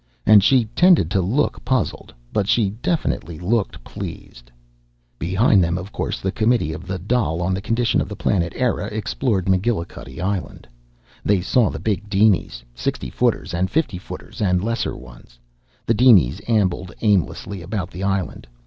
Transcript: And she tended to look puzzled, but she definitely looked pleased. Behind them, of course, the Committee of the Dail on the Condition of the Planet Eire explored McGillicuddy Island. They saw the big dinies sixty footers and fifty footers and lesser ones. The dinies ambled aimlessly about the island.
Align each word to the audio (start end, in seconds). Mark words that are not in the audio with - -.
And 0.25 0.43
she 0.43 0.65
tended 0.75 1.11
to 1.11 1.21
look 1.21 1.63
puzzled, 1.63 2.11
but 2.33 2.47
she 2.47 2.71
definitely 2.81 3.37
looked 3.37 3.83
pleased. 3.83 4.49
Behind 5.19 5.63
them, 5.63 5.77
of 5.77 5.91
course, 5.91 6.21
the 6.21 6.31
Committee 6.31 6.73
of 6.73 6.87
the 6.87 6.97
Dail 6.97 7.39
on 7.39 7.53
the 7.53 7.61
Condition 7.61 8.01
of 8.01 8.09
the 8.09 8.15
Planet 8.15 8.51
Eire 8.55 8.87
explored 8.87 9.45
McGillicuddy 9.45 10.19
Island. 10.19 10.67
They 11.23 11.39
saw 11.39 11.69
the 11.69 11.77
big 11.77 12.09
dinies 12.09 12.63
sixty 12.73 13.11
footers 13.11 13.53
and 13.53 13.69
fifty 13.69 13.99
footers 13.99 14.41
and 14.41 14.63
lesser 14.63 14.95
ones. 14.97 15.37
The 15.85 15.93
dinies 15.93 16.41
ambled 16.47 16.91
aimlessly 17.01 17.61
about 17.61 17.91
the 17.91 18.01
island. 18.01 18.47